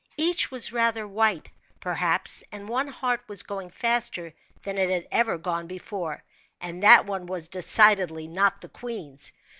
[0.17, 5.37] Each was rather white, perhaps, and one heart was going faster than it had ever
[5.37, 6.23] gone before,
[6.59, 9.31] and that one was decidedly not the queen's.